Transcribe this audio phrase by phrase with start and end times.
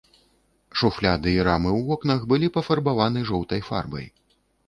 [0.79, 4.05] Шуфляды і рамы ў вокнах былі пафарбаваны жоўтай фарбай.